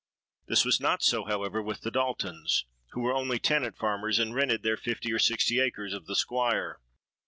This 0.47 0.65
was 0.65 0.79
not 0.79 1.03
so, 1.03 1.25
however, 1.25 1.61
with 1.61 1.81
the 1.81 1.91
Daltons, 1.91 2.65
who 2.93 3.01
were 3.01 3.13
only 3.13 3.37
tenant 3.37 3.77
farmers, 3.77 4.17
and 4.17 4.33
rented 4.33 4.63
their 4.63 4.75
fifty 4.75 5.13
or 5.13 5.19
sixty 5.19 5.59
acres 5.59 5.93
of 5.93 6.07
the 6.07 6.15
Squire. 6.15 6.79